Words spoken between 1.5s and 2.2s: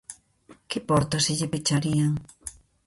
pecharían?